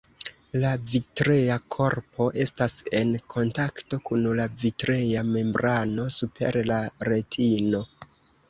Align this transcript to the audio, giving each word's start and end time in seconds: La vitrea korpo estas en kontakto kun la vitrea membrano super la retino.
La 0.61 0.69
vitrea 0.91 1.57
korpo 1.75 2.27
estas 2.45 2.77
en 3.01 3.11
kontakto 3.35 4.01
kun 4.11 4.25
la 4.41 4.49
vitrea 4.65 5.25
membrano 5.31 6.11
super 6.19 6.59
la 6.73 6.83
retino. 7.13 7.85